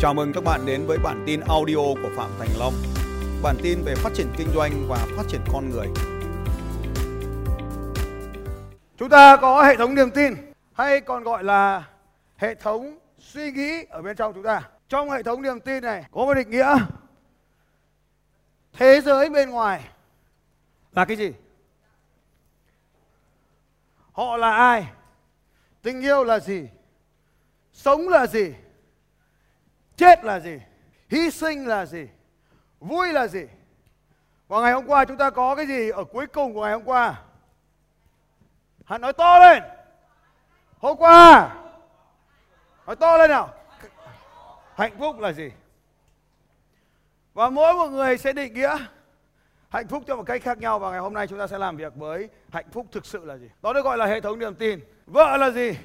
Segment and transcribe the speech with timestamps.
[0.00, 2.72] Chào mừng các bạn đến với bản tin audio của Phạm Thành Long.
[3.42, 5.86] Bản tin về phát triển kinh doanh và phát triển con người.
[8.96, 10.34] Chúng ta có hệ thống niềm tin,
[10.72, 11.88] hay còn gọi là
[12.36, 14.62] hệ thống suy nghĩ ở bên trong chúng ta.
[14.88, 16.78] Trong hệ thống niềm tin này, có một định nghĩa
[18.72, 19.84] thế giới bên ngoài
[20.92, 21.32] là cái gì?
[24.12, 24.86] Họ là ai?
[25.82, 26.68] Tình yêu là gì?
[27.72, 28.54] Sống là gì?
[29.98, 30.60] Chết là gì?
[31.10, 32.08] Hy sinh là gì?
[32.80, 33.46] Vui là gì?
[34.48, 36.84] Và ngày hôm qua chúng ta có cái gì ở cuối cùng của ngày hôm
[36.84, 37.22] qua?
[38.84, 39.62] Hắn nói to lên.
[40.78, 41.54] Hôm qua.
[42.86, 43.54] Nói to lên nào.
[44.74, 45.50] Hạnh phúc là gì?
[47.34, 48.76] Và mỗi một người sẽ định nghĩa
[49.68, 51.76] hạnh phúc theo một cách khác nhau và ngày hôm nay chúng ta sẽ làm
[51.76, 53.50] việc với hạnh phúc thực sự là gì?
[53.62, 54.80] Đó được gọi là hệ thống niềm tin.
[55.06, 55.78] Vợ là gì?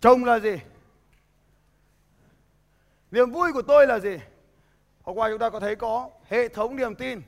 [0.00, 0.56] Chồng là gì?
[3.10, 4.18] Niềm vui của tôi là gì?
[5.02, 7.22] Hôm qua chúng ta có thấy có hệ thống niềm tin.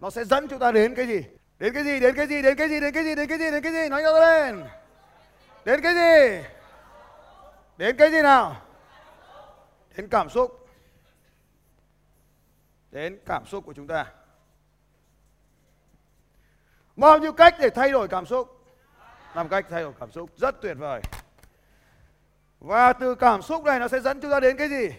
[0.00, 1.22] Nó sẽ dẫn chúng ta đến cái gì?
[1.58, 2.00] Đến cái gì?
[2.00, 2.42] Đến cái gì?
[2.42, 2.80] Đến cái gì?
[2.80, 3.14] Đến cái gì?
[3.14, 3.50] Đến cái gì?
[3.50, 3.88] Đến cái gì?
[3.88, 4.64] Nói cho tôi lên.
[5.64, 6.48] Đến cái gì?
[7.76, 8.62] Đến cái gì nào?
[9.96, 10.68] Đến cảm xúc.
[12.90, 14.06] Đến cảm xúc của chúng ta.
[16.96, 18.64] Bao nhiêu cách để thay đổi cảm xúc?
[19.34, 21.00] Làm cách thay đổi cảm xúc rất tuyệt vời.
[22.60, 24.90] Và từ cảm xúc này nó sẽ dẫn chúng ta đến cái gì?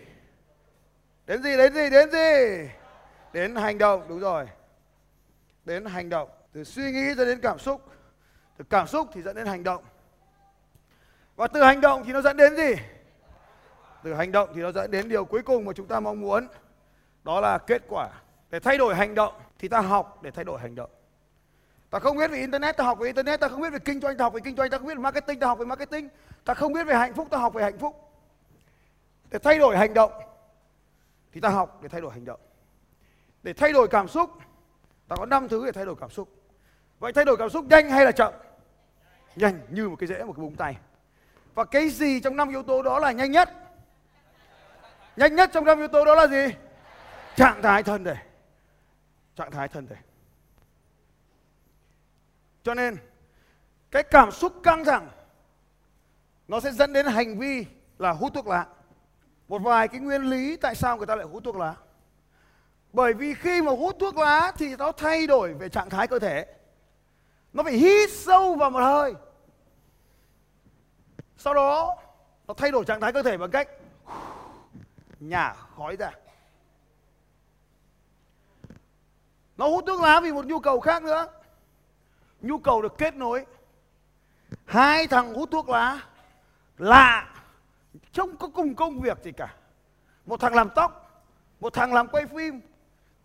[1.25, 1.57] Đến gì?
[1.57, 1.89] Đến gì?
[1.89, 2.69] Đến gì?
[3.33, 4.47] Đến hành động, đúng rồi.
[5.65, 6.29] Đến hành động.
[6.53, 7.81] Từ suy nghĩ cho đến cảm xúc.
[8.57, 9.83] Từ cảm xúc thì dẫn đến hành động.
[11.35, 12.73] Và từ hành động thì nó dẫn đến gì?
[14.03, 16.47] Từ hành động thì nó dẫn đến điều cuối cùng mà chúng ta mong muốn.
[17.23, 18.09] Đó là kết quả.
[18.49, 20.89] Để thay đổi hành động thì ta học để thay đổi hành động.
[21.89, 24.17] Ta không biết về internet, ta học về internet, ta không biết về kinh doanh,
[24.17, 26.09] ta học về kinh doanh, ta không biết về marketing, ta học về marketing,
[26.45, 27.95] ta không biết về hạnh phúc, ta học về hạnh phúc.
[29.29, 30.11] Để thay đổi hành động
[31.31, 32.39] thì ta học để thay đổi hành động.
[33.43, 34.31] Để thay đổi cảm xúc,
[35.07, 36.29] ta có 5 thứ để thay đổi cảm xúc.
[36.99, 38.33] Vậy thay đổi cảm xúc nhanh hay là chậm?
[39.35, 40.77] Nhanh như một cái rễ một cái búng tay.
[41.53, 43.49] Và cái gì trong năm yếu tố đó là nhanh nhất?
[45.15, 46.55] Nhanh nhất trong năm yếu tố đó là gì?
[47.35, 48.15] Trạng thái thân thể.
[49.35, 49.95] Trạng thái thân thể.
[52.63, 52.97] Cho nên
[53.91, 55.09] cái cảm xúc căng thẳng
[56.51, 57.65] nó sẽ dẫn đến hành vi
[57.97, 58.65] là hút thuốc lá.
[59.47, 61.75] Một vài cái nguyên lý tại sao người ta lại hút thuốc lá.
[62.93, 66.19] Bởi vì khi mà hút thuốc lá thì nó thay đổi về trạng thái cơ
[66.19, 66.45] thể.
[67.53, 69.13] Nó phải hít sâu vào một hơi.
[71.37, 71.97] Sau đó,
[72.47, 73.69] nó thay đổi trạng thái cơ thể bằng cách
[75.19, 76.11] nhả khói ra.
[79.57, 81.27] Nó hút thuốc lá vì một nhu cầu khác nữa
[82.41, 83.45] nhu cầu được kết nối
[84.65, 86.07] hai thằng hút thuốc lá
[86.81, 87.33] lạ.
[88.15, 89.55] Không có cùng công việc gì cả.
[90.25, 91.23] Một thằng làm tóc,
[91.59, 92.61] một thằng làm quay phim.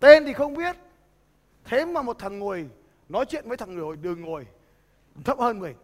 [0.00, 0.76] Tên thì không biết.
[1.64, 2.68] Thế mà một thằng ngồi,
[3.08, 4.46] nói chuyện với thằng ngồi, đường ngồi,
[5.24, 5.76] thấp hơn mình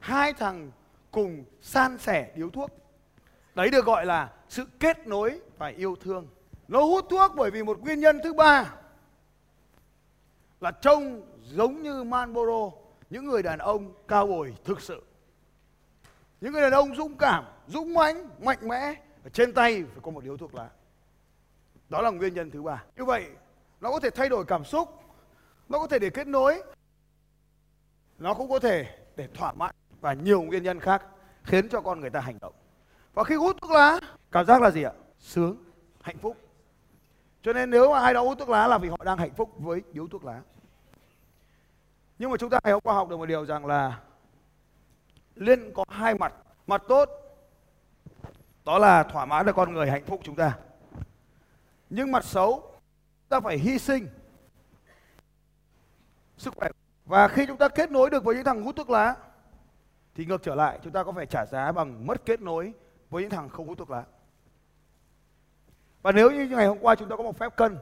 [0.00, 0.70] hai thằng
[1.10, 2.70] cùng san sẻ điếu thuốc.
[3.54, 6.26] Đấy được gọi là sự kết nối và yêu thương.
[6.68, 8.74] Nó hút thuốc bởi vì một nguyên nhân thứ ba
[10.60, 12.76] là trông giống như Marlboro,
[13.10, 15.02] những người đàn ông cao bồi thực sự
[16.40, 20.10] những người đàn ông dũng cảm, dũng mãnh, mạnh mẽ, ở trên tay phải có
[20.10, 20.68] một điếu thuốc lá.
[21.88, 22.84] Đó là nguyên nhân thứ ba.
[22.96, 23.26] Như vậy,
[23.80, 24.88] nó có thể thay đổi cảm xúc,
[25.68, 26.62] nó có thể để kết nối,
[28.18, 31.02] nó cũng có thể để thỏa mãn và nhiều nguyên nhân khác
[31.42, 32.52] khiến cho con người ta hành động.
[33.14, 34.00] Và khi hút thuốc lá,
[34.32, 34.92] cảm giác là gì ạ?
[35.18, 35.56] Sướng,
[36.00, 36.36] hạnh phúc.
[37.42, 39.50] Cho nên nếu mà ai đó hút thuốc lá là vì họ đang hạnh phúc
[39.58, 40.40] với điếu thuốc lá.
[42.18, 44.00] Nhưng mà chúng ta ngày hôm qua học được một điều rằng là
[45.40, 46.34] liên có hai mặt
[46.66, 47.08] mặt tốt,
[48.64, 50.58] đó là thỏa mãn được con người hạnh phúc chúng ta.
[51.90, 52.72] Nhưng mặt xấu,
[53.28, 54.08] ta phải hy sinh
[56.36, 56.68] sức khỏe.
[57.06, 59.16] Và khi chúng ta kết nối được với những thằng hút thuốc lá,
[60.14, 62.72] thì ngược trở lại, chúng ta có phải trả giá bằng mất kết nối
[63.10, 64.04] với những thằng không hút thuốc lá.
[66.02, 67.78] Và nếu như ngày hôm qua chúng ta có một phép cân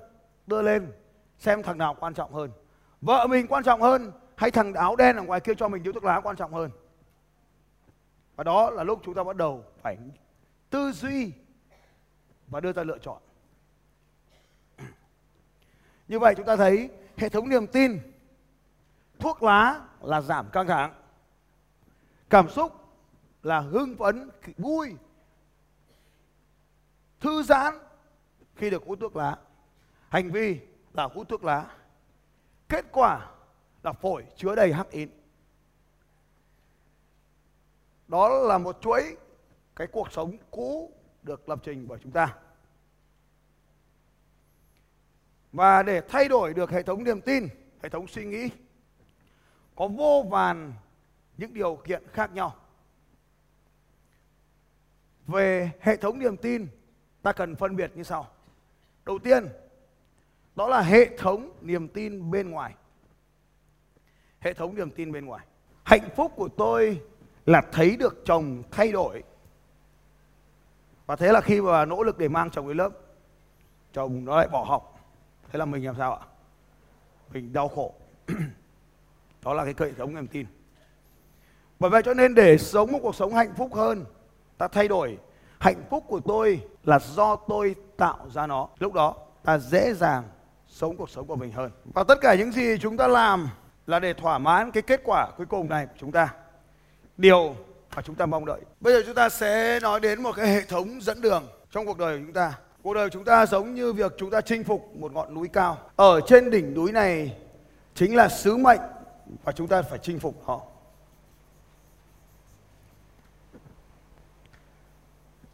[0.47, 0.93] đưa lên,
[1.39, 2.51] xem thằng nào quan trọng hơn.
[3.01, 5.93] Vợ mình quan trọng hơn hay thằng áo đen ở ngoài kia cho mình điếu
[5.93, 6.71] thuốc lá quan trọng hơn?
[8.39, 9.97] Và đó là lúc chúng ta bắt đầu phải
[10.71, 11.33] tư duy
[12.47, 13.23] và đưa ra lựa chọn.
[16.09, 18.01] Như vậy chúng ta thấy hệ thống niềm tin,
[19.19, 20.95] thuốc lá là giảm căng thẳng,
[22.31, 22.73] cảm xúc
[23.43, 24.95] là hưng phấn vui,
[27.21, 27.75] thư giãn
[28.57, 29.39] khi được hút thuốc lá,
[30.09, 30.61] hành vi
[30.93, 31.77] là hút thuốc lá,
[32.69, 33.31] kết quả
[33.83, 35.18] là phổi chứa đầy hắc in
[38.09, 39.17] đó là một chuỗi
[39.77, 42.37] cái cuộc sống cũ được lập trình bởi chúng ta.
[45.53, 47.49] Và để thay đổi được hệ thống niềm tin,
[47.83, 48.51] hệ thống suy nghĩ
[49.77, 50.73] có vô vàn
[51.37, 52.55] những điều kiện khác nhau.
[55.27, 56.69] Về hệ thống niềm tin,
[57.23, 58.31] ta cần phân biệt như sau.
[59.07, 59.49] Đầu tiên,
[60.57, 62.75] đó là hệ thống niềm tin bên ngoài.
[64.41, 65.47] Hệ thống niềm tin bên ngoài.
[65.85, 67.03] Hạnh phúc của tôi
[67.49, 69.23] là thấy được chồng thay đổi.
[71.07, 72.91] Và thế là khi mà nỗ lực để mang chồng đến lớp,
[73.93, 75.01] chồng nó lại bỏ học.
[75.53, 76.27] Thế là mình làm sao ạ?
[77.33, 77.95] Mình đau khổ.
[79.45, 80.47] Đó là cái hệ thống niềm tin.
[81.79, 84.05] Bởi vậy cho nên để sống một cuộc sống hạnh phúc hơn,
[84.59, 85.19] ta thay đổi
[85.59, 88.69] hạnh phúc của tôi là do tôi tạo ra nó.
[88.79, 90.25] Lúc đó ta dễ dàng
[90.67, 91.71] sống cuộc sống của mình hơn.
[91.85, 93.49] Và tất cả những gì chúng ta làm
[93.87, 96.35] là để thỏa mãn cái kết quả cuối cùng này của chúng ta.
[97.19, 97.57] Điều
[97.97, 98.61] mà chúng ta mong đợi.
[98.81, 101.99] Bây giờ chúng ta sẽ nói đến một cái hệ thống dẫn đường trong cuộc
[101.99, 102.59] đời của chúng ta.
[102.83, 105.79] Cuộc đời chúng ta giống như việc chúng ta chinh phục một ngọn núi cao.
[105.97, 107.37] Ở trên đỉnh núi này
[107.95, 108.81] chính là sứ mệnh
[109.45, 110.63] và chúng ta phải chinh phục họ.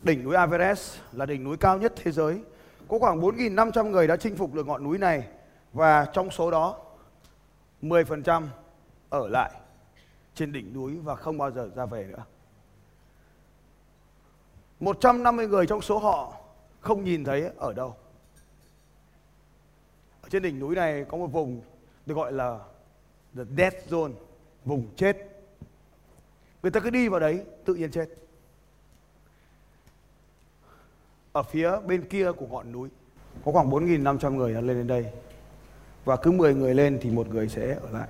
[0.02, 2.40] Đỉnh núi Everest là đỉnh núi cao nhất thế giới.
[2.88, 5.24] Có khoảng 4.500 người đã chinh phục được ngọn núi này
[5.72, 6.76] và trong số đó
[7.82, 8.42] 10%
[9.08, 9.50] ở lại
[10.34, 12.24] trên đỉnh núi và không bao giờ ra về nữa.
[14.80, 16.36] 150 người trong số họ
[16.80, 17.96] không nhìn thấy ở đâu.
[20.22, 21.60] Ở trên đỉnh núi này có một vùng
[22.06, 22.58] được gọi là
[23.36, 24.12] the death zone,
[24.64, 25.16] vùng chết.
[26.62, 28.08] Người ta cứ đi vào đấy tự nhiên chết.
[31.32, 32.88] Ở phía bên kia của ngọn núi
[33.44, 35.06] có khoảng 4.500 người đã lên đến đây.
[36.04, 38.08] Và cứ 10 người lên thì một người sẽ ở lại.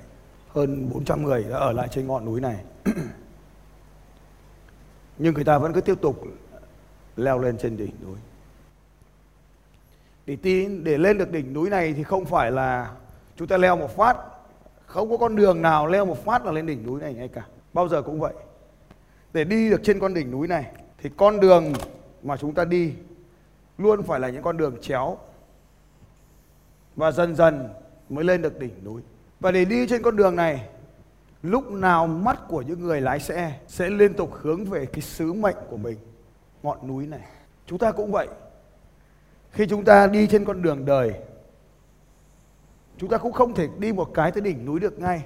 [0.55, 2.65] Hơn 400 người đã ở lại trên ngọn núi này.
[5.19, 6.23] Nhưng người ta vẫn cứ tiếp tục
[7.17, 8.17] leo lên trên đỉnh núi.
[10.27, 12.93] Để tin, để lên được đỉnh núi này thì không phải là
[13.37, 14.17] chúng ta leo một phát,
[14.87, 17.47] không có con đường nào leo một phát là lên đỉnh núi này ngay cả
[17.73, 18.35] bao giờ cũng vậy
[19.33, 20.65] để đi được trên con đỉnh núi này
[20.99, 21.73] thì con đường
[22.23, 22.93] mà chúng ta đi
[23.79, 25.19] luôn phải là những con đường chéo
[26.97, 27.69] và dần dần
[28.09, 29.03] mới lên được đỉnh núi
[29.41, 30.69] và để đi trên con đường này,
[31.43, 35.33] lúc nào mắt của những người lái xe sẽ liên tục hướng về cái sứ
[35.33, 35.99] mệnh của mình,
[36.63, 37.25] ngọn núi này.
[37.67, 38.29] Chúng ta cũng vậy.
[39.51, 41.15] Khi chúng ta đi trên con đường đời,
[42.99, 45.25] chúng ta cũng không thể đi một cái tới đỉnh núi được ngay.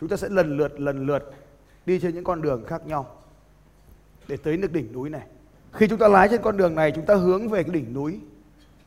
[0.00, 1.34] Chúng ta sẽ lần lượt lần lượt
[1.86, 3.06] đi trên những con đường khác nhau
[4.28, 5.26] để tới được đỉnh núi này.
[5.72, 8.20] Khi chúng ta lái trên con đường này, chúng ta hướng về cái đỉnh núi,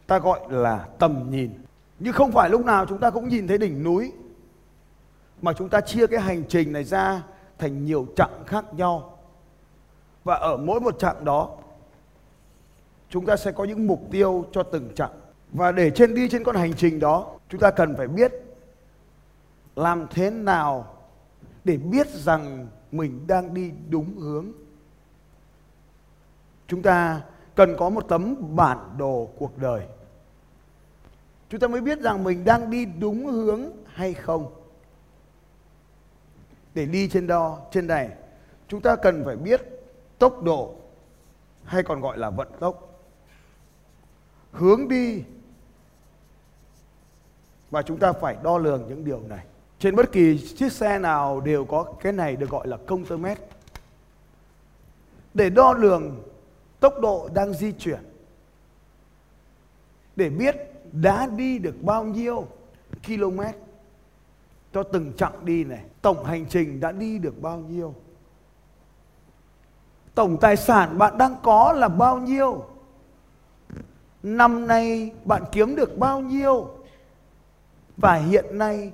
[0.07, 1.51] ta gọi là tầm nhìn
[1.99, 4.11] nhưng không phải lúc nào chúng ta cũng nhìn thấy đỉnh núi,
[5.41, 7.23] mà chúng ta chia cái hành trình này ra
[7.57, 9.17] thành nhiều chặng khác nhau.
[10.23, 11.57] Và ở mỗi một chặng đó,
[13.09, 15.11] chúng ta sẽ có những mục tiêu cho từng chặng.
[15.53, 18.31] Và để trên đi trên con hành trình đó, chúng ta cần phải biết
[19.75, 20.95] làm thế nào
[21.63, 24.45] để biết rằng mình đang đi đúng hướng.
[26.67, 27.21] Chúng ta
[27.55, 29.81] cần có một tấm bản đồ cuộc đời
[31.49, 34.53] chúng ta mới biết rằng mình đang đi đúng hướng hay không.
[36.73, 38.09] Để đi trên đo trên này,
[38.67, 39.61] chúng ta cần phải biết
[40.19, 40.75] tốc độ,
[41.63, 43.01] hay còn gọi là vận tốc.
[44.51, 45.23] Hướng đi,
[47.69, 49.45] và chúng ta phải đo lường những điều này.
[49.79, 53.17] Trên bất kỳ chiếc xe nào đều có cái này được gọi là công tơ
[53.17, 53.37] mét.
[55.33, 56.23] Để đo lường
[56.79, 57.99] tốc độ đang di chuyển,
[60.15, 60.55] để biết
[60.91, 62.47] đã đi được bao nhiêu
[63.07, 63.39] km
[64.73, 65.83] cho từng chặng đi này?
[66.01, 67.93] Tổng hành trình đã đi được bao nhiêu?
[70.15, 72.65] Tổng tài sản bạn đang có là bao nhiêu?
[74.23, 76.67] Năm nay bạn kiếm được bao nhiêu?
[77.97, 78.91] Và hiện nay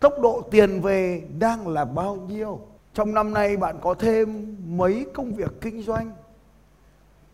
[0.00, 2.60] tốc độ tiền về đang là bao nhiêu?
[2.94, 6.10] Trong năm nay bạn có thêm mấy công việc kinh doanh?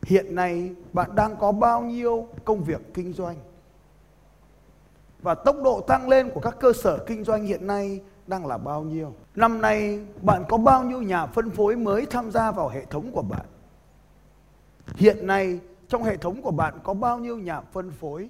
[0.03, 3.37] Hiện nay bạn đang có bao nhiêu công việc kinh doanh?
[5.25, 8.59] Và tốc độ tăng lên của các cơ sở kinh doanh hiện nay đang là
[8.59, 9.15] bao nhiêu?
[9.35, 13.13] Năm nay, bạn có bao nhiêu nhà phân phối mới tham gia vào hệ thống
[13.13, 13.47] của bạn?
[14.87, 18.29] Hiện nay, trong hệ thống của bạn có bao nhiêu nhà phân phối?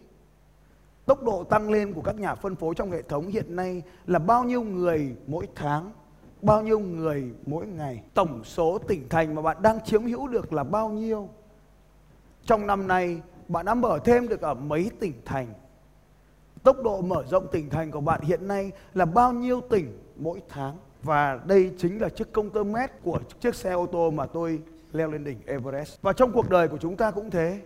[1.07, 4.19] Tốc độ tăng lên của các nhà phân phối trong hệ thống hiện nay là
[4.19, 5.91] bao nhiêu người mỗi tháng,
[6.43, 8.03] bao nhiêu người mỗi ngày?
[8.15, 11.29] Tổng số tỉnh thành mà bạn đang chiếm hữu được là bao nhiêu?
[12.45, 15.47] Trong năm nay, bạn đã mở thêm được ở mấy tỉnh thành?
[16.65, 20.43] Tốc độ mở rộng tỉnh thành của bạn hiện nay là bao nhiêu tỉnh mỗi
[20.49, 24.27] tháng và đây chính là chiếc công tơ mét của chiếc xe ô tô mà
[24.27, 24.61] tôi
[24.93, 26.03] leo lên đỉnh Everest.
[26.03, 27.61] Và trong cuộc đời của chúng ta cũng thế.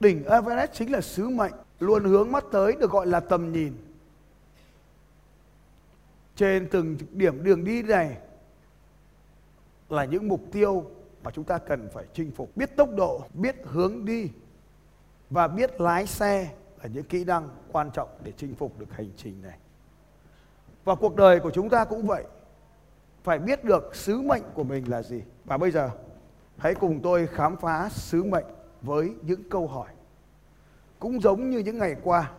[0.00, 3.72] Đỉnh Everest chính là sứ mệnh luôn hướng mắt tới được gọi là tầm nhìn.
[6.36, 8.16] Trên từng điểm đường đi này
[9.88, 10.84] là những mục tiêu
[11.22, 12.56] mà chúng ta cần phải chinh phục.
[12.56, 14.30] Biết tốc độ, biết hướng đi
[15.30, 16.50] và biết lái xe
[16.82, 19.58] là những kỹ năng quan trọng để chinh phục được hành trình này.
[20.84, 22.24] Và cuộc đời của chúng ta cũng vậy.
[23.22, 25.22] Phải biết được sứ mệnh của mình là gì.
[25.44, 25.90] Và bây giờ
[26.56, 28.46] hãy cùng tôi khám phá sứ mệnh
[28.82, 29.88] với những câu hỏi.
[30.98, 32.30] Cũng giống như những ngày qua,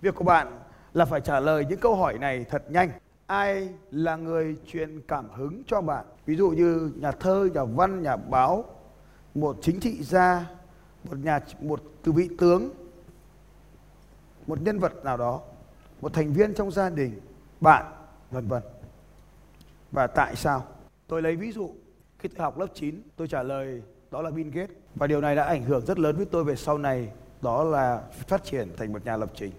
[0.00, 0.60] việc của bạn
[0.94, 2.90] là phải trả lời những câu hỏi này thật nhanh.
[3.26, 6.06] Ai là người truyền cảm hứng cho bạn?
[6.26, 8.64] Ví dụ như nhà thơ, nhà văn, nhà báo,
[9.34, 10.46] một chính trị gia,
[11.04, 12.70] một nhà một từ vị tướng,
[14.46, 15.40] một nhân vật nào đó,
[16.00, 17.20] một thành viên trong gia đình,
[17.60, 17.84] bạn,
[18.30, 18.62] vân vân.
[19.92, 20.64] Và tại sao?
[21.06, 21.70] Tôi lấy ví dụ
[22.18, 25.36] khi tôi học lớp 9, tôi trả lời đó là Bill Gates và điều này
[25.36, 27.08] đã ảnh hưởng rất lớn với tôi về sau này,
[27.42, 29.52] đó là phát triển thành một nhà lập trình.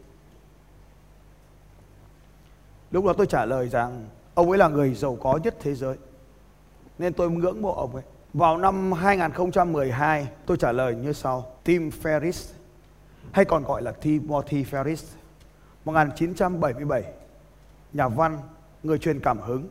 [2.92, 5.98] Lúc đó tôi trả lời rằng ông ấy là người giàu có nhất thế giới.
[6.98, 8.04] Nên tôi ngưỡng mộ ông ấy.
[8.34, 11.56] Vào năm 2012, tôi trả lời như sau.
[11.64, 12.54] Tim Ferriss,
[13.32, 15.04] hay còn gọi là Timothy Ferris
[15.86, 17.04] 1977,
[17.94, 18.40] nhà văn,
[18.84, 19.68] người truyền cảm hứng,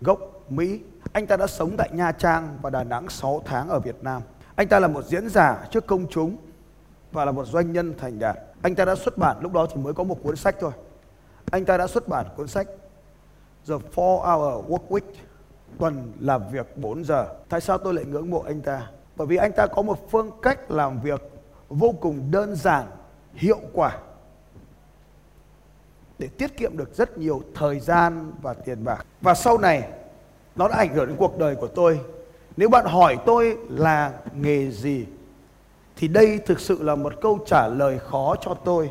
[0.00, 0.80] gốc Mỹ.
[1.12, 4.22] Anh ta đã sống tại Nha Trang và Đà Nẵng 6 tháng ở Việt Nam.
[4.56, 6.36] Anh ta là một diễn giả trước công chúng
[7.12, 8.38] và là một doanh nhân thành đạt.
[8.62, 10.72] Anh ta đã xuất bản, lúc đó thì mới có một cuốn sách thôi.
[11.50, 12.66] Anh ta đã xuất bản cuốn sách
[13.68, 15.12] The Four Hour Work Week,
[15.78, 17.26] tuần làm việc 4 giờ.
[17.48, 18.90] Tại sao tôi lại ngưỡng mộ anh ta?
[19.16, 21.31] Bởi vì anh ta có một phương cách làm việc
[21.72, 22.86] vô cùng đơn giản,
[23.34, 23.98] hiệu quả
[26.18, 29.06] để tiết kiệm được rất nhiều thời gian và tiền bạc.
[29.20, 29.88] Và sau này
[30.56, 32.00] nó đã ảnh hưởng đến cuộc đời của tôi.
[32.56, 35.06] Nếu bạn hỏi tôi là nghề gì
[35.96, 38.90] thì đây thực sự là một câu trả lời khó cho tôi.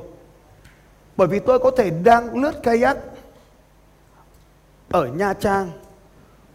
[1.18, 2.98] Bởi vì tôi có thể đang lướt kayak
[4.90, 5.72] ở Nha Trang,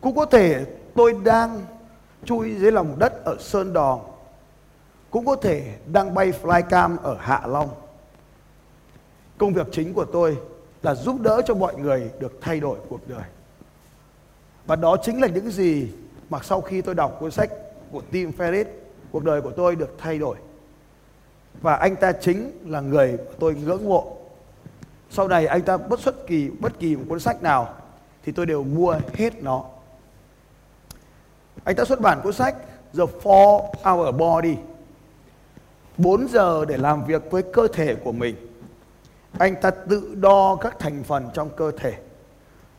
[0.01, 0.65] cũng có thể
[0.95, 1.61] tôi đang
[2.25, 4.01] chui dưới lòng đất ở Sơn Đòn,
[5.17, 7.69] cũng có thể đang bay flycam ở Hạ Long.
[9.39, 10.39] Công việc chính của tôi
[10.83, 13.23] là giúp đỡ cho mọi người được thay đổi cuộc đời.
[14.67, 15.89] Và đó chính là những gì
[16.31, 17.51] mà sau khi tôi đọc cuốn sách
[17.93, 18.65] của Tim Ferriss,
[19.13, 20.37] cuộc đời của tôi được thay đổi.
[21.61, 24.17] Và anh ta chính là người tôi ngưỡng mộ.
[25.11, 27.75] Sau này anh ta bất xuất kỳ bất kỳ một cuốn sách nào
[28.25, 29.65] thì tôi đều mua hết nó.
[31.65, 32.57] Anh ta xuất bản cuốn sách
[32.99, 34.57] The Four Hour Body.
[35.99, 38.37] 4 giờ để làm việc với cơ thể của mình.
[39.39, 41.95] Anh ta tự đo các thành phần trong cơ thể,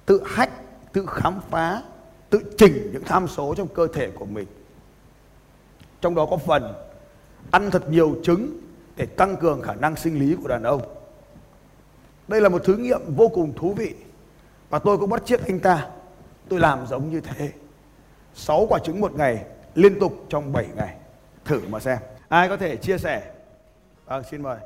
[0.06, 0.52] tự hách,
[0.94, 1.82] tự khám phá,
[2.30, 4.48] tự chỉnh những tham số trong cơ thể của mình.
[6.02, 6.74] Trong đó có phần
[7.52, 8.60] ăn thật nhiều trứng
[8.96, 10.82] để tăng cường khả năng sinh lý của đàn ông.
[12.28, 13.96] Đây là một thử nghiệm vô cùng thú vị
[14.70, 15.88] và tôi cũng bắt chiếc anh ta.
[16.50, 17.52] Tôi làm giống như thế.
[18.34, 19.46] 6 quả trứng một ngày,
[19.76, 20.96] liên tục trong 7 ngày.
[21.46, 21.98] Thử mà xem
[22.30, 23.32] ai có thể chia sẻ
[24.06, 24.58] vâng xin mời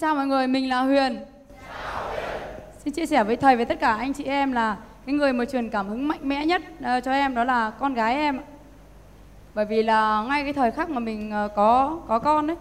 [0.00, 1.18] Chào mọi người, mình là Huyền.
[2.84, 4.76] Xin chia sẻ với thầy với tất cả anh chị em là
[5.06, 7.94] cái người mà truyền cảm hứng mạnh mẽ nhất uh, cho em đó là con
[7.94, 8.40] gái em.
[9.54, 12.56] Bởi vì là ngay cái thời khắc mà mình uh, có có con đấy,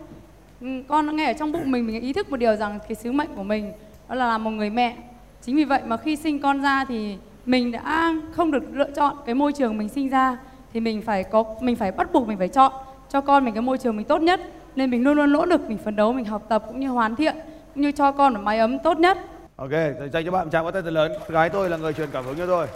[0.62, 2.96] ừ, con nó nghe ở trong bụng mình mình ý thức một điều rằng cái
[2.96, 3.74] sứ mệnh của mình
[4.10, 4.96] đó là làm một người mẹ.
[5.42, 9.16] Chính vì vậy mà khi sinh con ra thì mình đã không được lựa chọn
[9.26, 10.38] cái môi trường mình sinh ra
[10.74, 12.74] thì mình phải có mình phải bắt buộc mình phải chọn
[13.10, 14.40] cho con mình cái môi trường mình tốt nhất
[14.76, 17.16] nên mình luôn luôn nỗ lực mình phấn đấu mình học tập cũng như hoàn
[17.16, 17.36] thiện
[17.74, 19.18] cũng như cho con một mái ấm tốt nhất.
[19.56, 19.72] Ok
[20.14, 21.12] dành cho bạn một tràng tay thật lớn.
[21.28, 22.68] Gái tôi là người truyền cảm hứng cho tôi.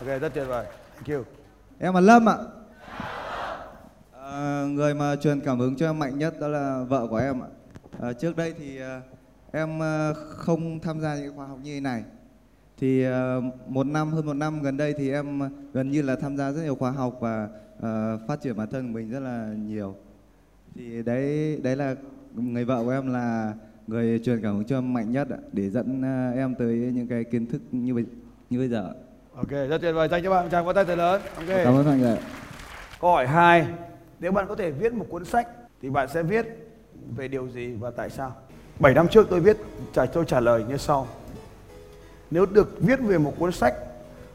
[0.00, 0.66] Ok rất tuyệt vời.
[0.94, 1.24] Thank you.
[1.78, 2.36] Em là lâm ạ.
[4.22, 7.40] À, người mà truyền cảm hứng cho em mạnh nhất đó là vợ của em
[7.42, 7.48] ạ.
[8.02, 9.00] À, trước đây thì à,
[9.52, 12.02] em à, không tham gia những khóa học như thế này.
[12.78, 13.36] Thì à,
[13.66, 16.62] một năm hơn một năm gần đây thì em gần như là tham gia rất
[16.62, 17.48] nhiều khóa học và
[17.82, 19.94] à, phát triển bản thân của mình rất là nhiều.
[20.74, 21.94] Thì đấy đấy là
[22.34, 23.54] người vợ của em là
[23.86, 27.24] người truyền cảm hứng cho em mạnh nhất để dẫn à, em tới những cái
[27.24, 28.04] kiến thức như bây
[28.50, 28.92] như bây giờ
[29.34, 30.08] ok rất tuyệt vời.
[30.08, 31.22] Dành cho bạn tràng vỗ tay thật lớn.
[31.36, 31.46] Ok.
[31.48, 32.16] Cảm ơn anh ạ.
[33.00, 33.66] Câu hỏi hai.
[34.20, 35.48] Nếu bạn có thể viết một cuốn sách
[35.82, 36.46] thì bạn sẽ viết
[37.16, 38.36] về điều gì và tại sao?
[38.78, 39.56] 7 năm trước tôi viết
[39.92, 41.06] trả tôi trả lời như sau.
[42.30, 43.74] Nếu được viết về một cuốn sách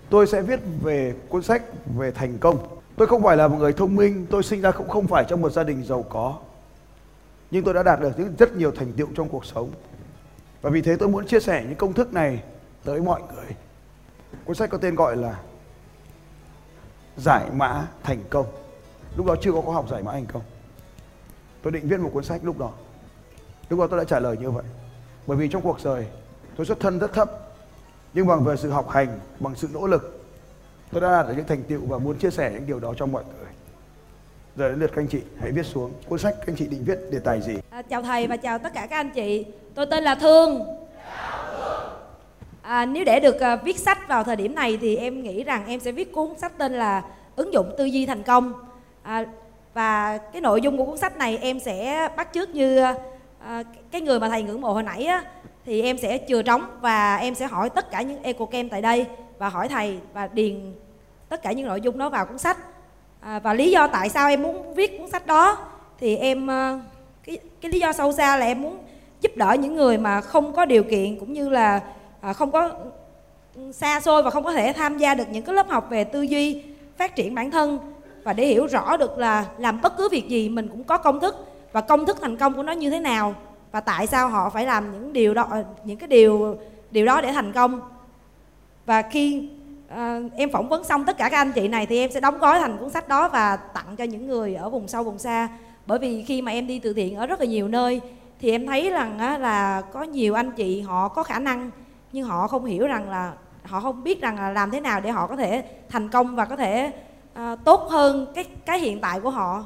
[0.09, 1.63] tôi sẽ viết về cuốn sách
[1.97, 2.57] về thành công
[2.97, 5.41] Tôi không phải là một người thông minh, tôi sinh ra cũng không phải trong
[5.41, 6.37] một gia đình giàu có.
[7.51, 9.71] Nhưng tôi đã đạt được rất nhiều thành tựu trong cuộc sống.
[10.61, 12.43] Và vì thế tôi muốn chia sẻ những công thức này
[12.83, 13.55] tới mọi người.
[14.45, 15.39] Cuốn sách có tên gọi là
[17.17, 18.45] giải mã thành công
[19.17, 20.41] lúc đó chưa có khóa học giải mã thành công
[21.61, 22.71] tôi định viết một cuốn sách lúc đó
[23.69, 24.63] lúc đó tôi đã trả lời như vậy
[25.27, 26.07] bởi vì trong cuộc đời
[26.55, 27.31] tôi xuất thân rất thấp
[28.13, 30.14] nhưng bằng về sự học hành bằng sự nỗ lực
[30.95, 33.05] tôi đã đạt được những thành tựu và muốn chia sẻ những điều đó cho
[33.05, 33.51] mọi người
[34.55, 36.83] giờ đến lượt các anh chị hãy viết xuống cuốn sách các anh chị định
[36.85, 39.45] viết đề tài gì À, chào thầy và chào tất cả các anh chị.
[39.73, 40.63] Tôi tên là Thương.
[42.61, 45.67] À, nếu để được à, viết sách vào thời điểm này thì em nghĩ rằng
[45.67, 47.03] em sẽ viết cuốn sách tên là
[47.35, 48.53] ứng dụng tư duy thành công.
[49.03, 49.25] À,
[49.73, 52.83] và cái nội dung của cuốn sách này em sẽ bắt chước như
[53.39, 55.23] à, cái người mà thầy ngưỡng mộ hồi nãy á,
[55.65, 58.81] thì em sẽ chừa trống và em sẽ hỏi tất cả những eco kem tại
[58.81, 59.05] đây
[59.37, 60.73] và hỏi thầy và điền
[61.35, 62.57] tất cả những nội dung đó vào cuốn sách.
[63.19, 65.57] À, và lý do tại sao em muốn viết cuốn sách đó
[65.99, 66.79] thì em ờ,
[67.23, 68.77] cái cái lý do sâu xa là em muốn
[69.21, 71.81] giúp đỡ những người mà không có điều kiện cũng như là
[72.21, 72.71] à, không có
[73.71, 76.21] xa xôi và không có thể tham gia được những cái lớp học về tư
[76.21, 76.63] duy
[76.97, 77.79] phát triển bản thân
[78.23, 81.19] và để hiểu rõ được là làm bất cứ việc gì mình cũng có công
[81.19, 81.35] thức
[81.71, 83.35] và công thức thành công của nó như thế nào
[83.71, 85.47] và tại sao họ phải làm những điều đó
[85.83, 86.57] những cái điều
[86.91, 87.81] điều đó để thành công
[88.85, 89.49] và khi
[89.95, 92.37] à, em phỏng vấn xong tất cả các anh chị này thì em sẽ đóng
[92.37, 95.49] gói thành cuốn sách đó và tặng cho những người ở vùng sâu vùng xa.
[95.85, 98.01] Bởi vì khi mà em đi từ thiện ở rất là nhiều nơi
[98.39, 101.71] thì em thấy rằng á, là có nhiều anh chị họ có khả năng
[102.11, 103.33] nhưng họ không hiểu rằng là
[103.63, 106.45] họ không biết rằng là làm thế nào để họ có thể thành công và
[106.45, 106.91] có thể
[107.33, 109.65] à, tốt hơn cái cái hiện tại của họ.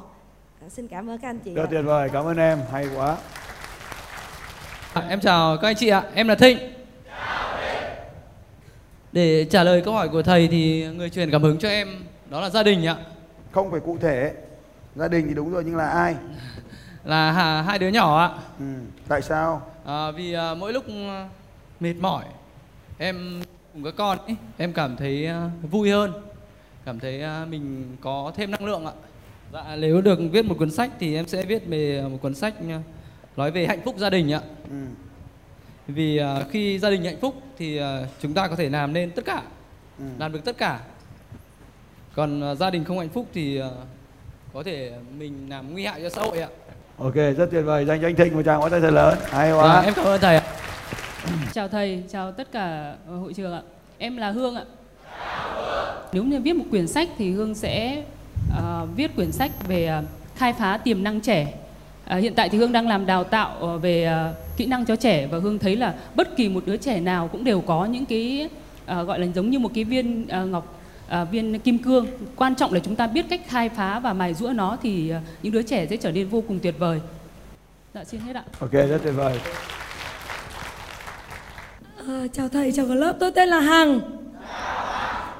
[0.62, 3.16] À, xin cảm ơn các anh chị rất tuyệt vời cảm ơn em hay quá.
[4.94, 6.79] À, em chào các anh chị ạ, em là Thịnh.
[9.12, 11.88] Để trả lời câu hỏi của thầy thì người truyền cảm hứng cho em
[12.30, 12.96] đó là gia đình ạ.
[13.52, 14.32] không phải cụ thể
[14.96, 16.14] gia đình thì đúng rồi nhưng là ai
[17.04, 18.30] Là hà- hai đứa nhỏ ạ.
[18.58, 18.64] ừ.
[19.08, 21.28] tại sao À, vì à, mỗi lúc à,
[21.80, 22.24] mệt mỏi
[22.98, 23.40] em
[23.74, 26.12] cùng các con ấy, em cảm thấy à, vui hơn,
[26.84, 28.92] cảm thấy à, mình có thêm năng lượng ạ.
[29.52, 32.54] Dạ nếu được viết một cuốn sách thì em sẽ viết về một cuốn sách
[32.68, 32.80] à,
[33.36, 34.40] nói về hạnh phúc gia đình ạ.
[34.70, 34.76] ừ.
[35.86, 39.10] Vì à, khi gia đình hạnh phúc thì à, chúng ta có thể làm nên
[39.10, 39.42] tất cả,
[39.98, 40.04] Ừ.
[40.18, 40.80] làm được tất cả.
[42.14, 43.68] Còn à, gia đình không hạnh phúc thì à,
[44.54, 46.48] có thể mình làm nguy hại cho xã hội ạ.
[46.98, 49.52] ok rất tuyệt vời dành cho anh thịnh một tràng pháo tay thật lớn hay
[49.52, 50.42] quá em cảm ơn thầy ạ.
[51.52, 53.62] Chào thầy, chào tất cả hội trường ạ.
[53.98, 54.64] Em là Hương ạ.
[56.12, 58.02] Nếu như viết một quyển sách thì Hương sẽ
[58.56, 60.02] ờ, viết quyển sách về ờ,
[60.36, 61.54] khai phá tiềm năng trẻ.
[62.10, 64.96] Ờ, hiện tại thì Hương đang làm đào tạo ờ, về ờ, kỹ năng cho
[64.96, 68.06] trẻ và Hương thấy là bất kỳ một đứa trẻ nào cũng đều có những
[68.06, 68.48] cái
[68.86, 72.06] ờ, gọi là giống như một cái viên ờ, ngọc ờ, viên kim cương.
[72.36, 75.20] Quan trọng là chúng ta biết cách khai phá và mài giũa nó thì ờ,
[75.42, 77.00] những đứa trẻ sẽ trở nên vô cùng tuyệt vời.
[77.94, 78.44] Dạ xin hết ạ.
[78.60, 79.38] ok rất tuyệt vời
[82.08, 84.00] À, chào thầy, chào cả lớp, tôi tên là Hằng.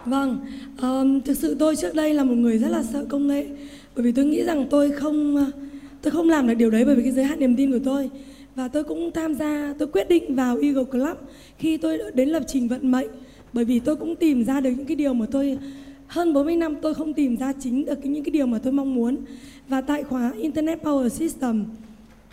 [0.05, 0.47] Vâng,
[0.81, 3.47] ờm, thực sự tôi trước đây là một người rất là sợ công nghệ
[3.95, 5.51] bởi vì tôi nghĩ rằng tôi không
[6.03, 8.11] tôi không làm được điều đấy bởi vì cái giới hạn niềm tin của tôi.
[8.55, 11.17] Và tôi cũng tham gia tôi quyết định vào Eagle Club
[11.59, 13.09] khi tôi đến lập trình vận mệnh.
[13.53, 15.59] Bởi vì tôi cũng tìm ra được những cái điều mà tôi
[16.07, 18.95] hơn 40 năm tôi không tìm ra chính được những cái điều mà tôi mong
[18.95, 19.17] muốn.
[19.69, 21.65] Và tại khóa Internet Power System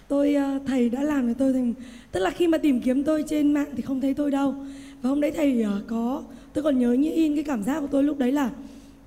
[0.08, 1.74] tôi ờ, thầy đã làm cho tôi thành
[2.12, 4.56] tức là khi mà tìm kiếm tôi trên mạng thì không thấy tôi đâu.
[5.02, 7.88] Và hôm đấy thầy ờ, có tôi còn nhớ như in cái cảm giác của
[7.88, 8.50] tôi lúc đấy là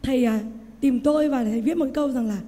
[0.03, 0.39] thầy ờ,
[0.81, 2.39] tìm tôi và thầy viết một câu rằng là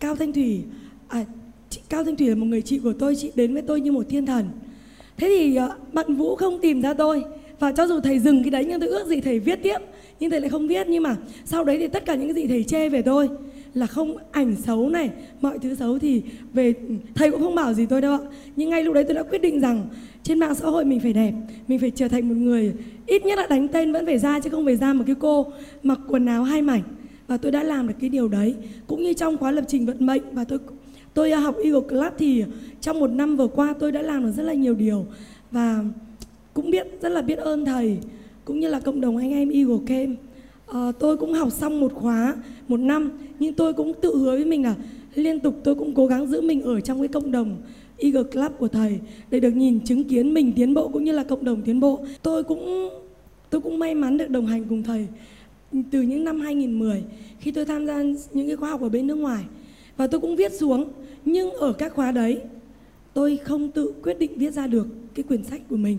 [0.00, 0.62] cao thanh thủy
[1.08, 1.24] à,
[1.72, 3.92] chị, cao thanh thủy là một người chị của tôi chị đến với tôi như
[3.92, 4.48] một thiên thần.
[5.16, 7.24] Thế thì ờ, bạn vũ không tìm ra tôi.
[7.58, 9.78] Và cho dù thầy dừng cái đấy nhưng tôi ước gì thầy viết tiếp.
[10.20, 12.46] Nhưng thầy lại không viết nhưng mà sau đấy thì tất cả những cái gì
[12.46, 13.28] thầy chê về tôi
[13.74, 17.74] là không ảnh xấu này mọi thứ xấu thì về ừ, thầy cũng không bảo
[17.74, 18.18] gì tôi đâu ạ.
[18.56, 19.86] Nhưng ngay lúc đấy tôi đã quyết định rằng
[20.22, 21.32] trên mạng xã hội mình phải đẹp
[21.68, 22.72] mình phải trở thành một người
[23.06, 25.46] ít nhất là đánh tên vẫn phải ra chứ không phải ra một cái cô
[25.82, 26.82] mặc quần áo hai mảnh.
[27.26, 28.54] Và tôi đã làm được cái điều đấy
[28.86, 30.58] cũng như trong khóa lập trình vận mệnh và tôi
[31.14, 32.44] tôi học Eagle Club thì
[32.80, 35.06] trong một năm vừa qua tôi đã làm được rất là nhiều điều
[35.50, 35.84] và
[36.54, 37.98] cũng biết rất là biết ơn thầy
[38.44, 40.18] cũng như là cộng đồng anh em Eagle Camp.
[40.66, 42.34] À, tôi cũng học xong một khóa
[42.68, 44.74] một năm nhưng tôi cũng tự hứa với mình là
[45.14, 47.56] liên tục tôi cũng cố gắng giữ mình ở trong cái cộng đồng
[47.98, 48.98] Eagle Club của thầy
[49.30, 52.04] để được nhìn chứng kiến mình tiến bộ cũng như là cộng đồng tiến bộ.
[52.22, 52.90] Tôi cũng
[53.50, 55.06] tôi cũng may mắn được đồng hành cùng thầy
[55.90, 57.02] từ những năm 2010
[57.40, 59.44] khi tôi tham gia những cái khóa học ở bên nước ngoài.
[59.96, 60.84] Và tôi cũng viết xuống
[61.24, 62.40] nhưng ở các khóa đấy,
[63.14, 65.98] tôi không tự quyết định viết ra được cái quyển sách của mình.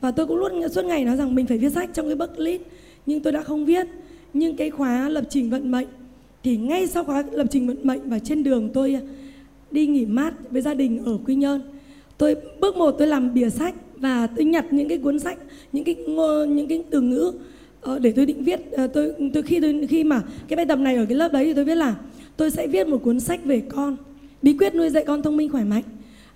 [0.00, 2.60] Và tôi cũng luôn suốt ngày nói rằng mình phải viết sách trong cái bucket
[3.06, 3.86] nhưng tôi đã không viết.
[4.34, 5.88] Nhưng cái khóa lập trình vận mệnh,
[6.42, 9.00] thì ngay sau khóa lập trình vận mệnh và trên đường tôi à,
[9.70, 11.62] đi nghỉ mát với gia đình ở Quy Nhơn,
[12.18, 15.38] tôi bước một tôi làm bìa sách và tôi nhặt những cái cuốn sách,
[15.72, 15.96] những cái
[16.48, 17.32] những cái từ ngữ
[17.80, 18.60] ờ, để tôi định viết.
[18.72, 21.44] Ờ, tôi tôi khi tôi, khi mà cái bài tập này ở cái lớp đấy
[21.44, 21.96] thì tôi viết là,
[22.36, 23.96] tôi sẽ viết một cuốn sách về con
[24.42, 25.82] bí quyết nuôi dạy con thông minh khỏe mạnh.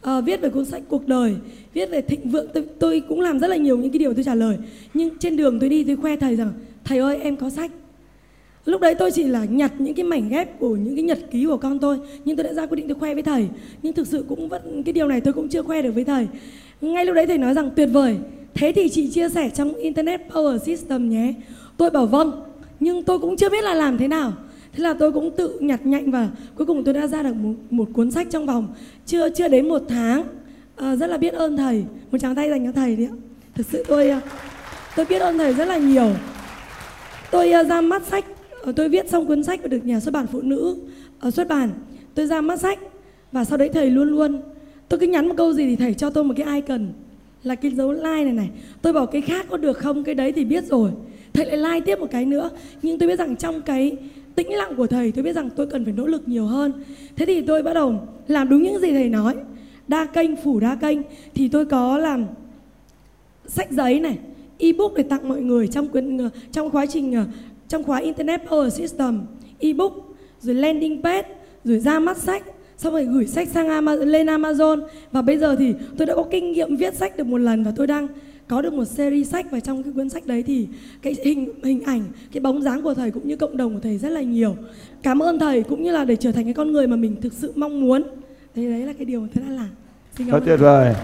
[0.02, 1.36] À, viết về cuốn sách cuộc đời
[1.74, 2.46] viết về thịnh vượng.
[2.54, 4.56] Tôi, tôi cũng làm rất là nhiều những cái điều tôi trả lời.
[4.94, 6.52] Nhưng trên đường tôi đi tôi khoe thầy rằng
[6.84, 7.70] thầy ơi em có sách.
[8.64, 11.46] Lúc đấy tôi chỉ là nhặt những cái mảnh ghép của những cái nhật ký
[11.46, 13.48] của con tôi nhưng tôi đã ra quyết định tôi khoe với thầy.
[13.82, 16.26] Nhưng thực sự cũng vẫn cái điều này tôi cũng chưa khoe được với thầy.
[16.80, 18.16] Ngay lúc đấy thầy nói rằng tuyệt vời.
[18.54, 21.34] Thế thì chị chia sẻ trong internet power system nhé.
[21.76, 22.32] Tôi bảo vâng
[22.80, 24.32] nhưng tôi cũng chưa biết là làm thế nào
[24.76, 27.54] thế là tôi cũng tự nhặt nhạnh và cuối cùng tôi đã ra được một,
[27.70, 28.68] một cuốn sách trong vòng
[29.06, 30.22] chưa chưa đến một tháng.
[30.76, 31.84] À, rất là biết ơn thầy.
[32.10, 33.14] Một tràng tay dành cho thầy đi ạ.
[33.54, 34.20] Thực sự tôi ờ,
[34.96, 36.10] tôi biết ơn thầy rất là nhiều.
[37.30, 38.24] Tôi ờ, ra mắt sách
[38.76, 40.76] tôi viết xong cuốn sách và được nhà xuất bản phụ nữ
[41.32, 41.70] xuất bản.
[42.14, 42.78] Tôi ra mắt sách
[43.32, 44.42] và sau đấy thầy luôn luôn
[44.88, 46.86] tôi cứ nhắn một câu gì thì thầy cho tôi một cái icon
[47.42, 48.50] là cái dấu like này này.
[48.82, 50.04] Tôi bảo cái khác có được không?
[50.04, 50.90] Cái đấy thì biết rồi.
[51.32, 52.50] Thầy lại like tiếp một cái nữa.
[52.82, 53.96] Nhưng tôi biết rằng trong cái
[54.36, 56.72] tĩnh lặng của thầy tôi biết rằng tôi cần phải nỗ lực nhiều hơn.
[57.16, 59.34] Thế thì tôi bắt đầu làm đúng những gì thầy nói.
[59.88, 60.98] Đa kênh phủ đa kênh.
[61.34, 62.26] Thì tôi có làm
[63.46, 64.18] sách giấy này
[64.58, 67.24] ebook để tặng mọi người trong quyển ờ, trong quá trình ờ,
[67.68, 69.20] trong khóa internet power system.
[69.58, 69.92] Ebook
[70.40, 71.28] rồi landing page
[71.64, 72.42] rồi ra mắt sách
[72.76, 74.82] xong rồi gửi sách sang Amazon, lên Amazon.
[75.12, 77.72] Và bây giờ thì tôi đã có kinh nghiệm viết sách được một lần và
[77.76, 78.08] tôi đang
[78.48, 80.68] có được một series sách và trong cái cuốn sách đấy thì
[81.02, 83.98] cái hình hình ảnh cái bóng dáng của thầy cũng như cộng đồng của thầy
[83.98, 84.56] rất là nhiều.
[85.02, 87.32] Cảm ơn thầy cũng như là để trở thành cái con người mà mình thực
[87.32, 88.02] sự mong muốn.
[88.54, 89.68] Đấy đấy là cái điều mà tôi đã làm.
[90.18, 90.94] Xin cảm tuyệt vời.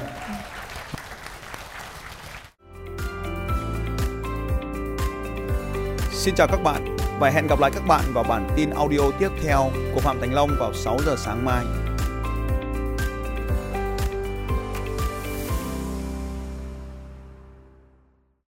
[6.13, 9.29] Xin chào các bạn và hẹn gặp lại các bạn vào bản tin audio tiếp
[9.43, 11.65] theo của Phạm Thành Long vào 6 giờ sáng mai.